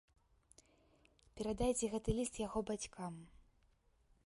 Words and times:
Перадайце 1.41 1.85
гэты 1.93 2.09
ліст 2.21 2.41
яго 2.47 2.59
бацькам. 2.73 3.13